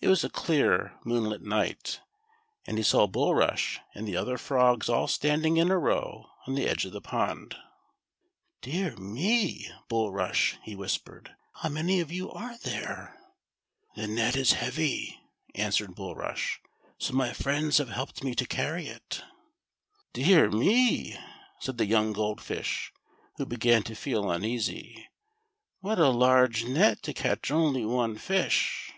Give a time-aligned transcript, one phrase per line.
[0.00, 2.00] It was a clear moonlight night,
[2.64, 6.68] and he saw Bulrush and the other frogs all standing in a row on the
[6.68, 6.84] o.'X'gQ.
[6.84, 7.56] of the pond.
[8.62, 13.18] "Dear me, Bulrush," he whispered, "how many of you there are." 40 THE SILVER FISH.
[13.96, 15.20] "The net is heavy,"
[15.56, 16.58] answered Bulrush;
[16.96, 19.24] "so my friends have helped me to carry it.""
[20.14, 21.18] Dear me!"
[21.60, 22.92] said the young Gold Fish,
[23.38, 25.08] who began to feel uneasy;"
[25.80, 28.92] what a large net to catch only one fish